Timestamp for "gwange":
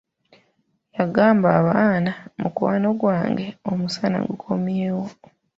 2.99-3.45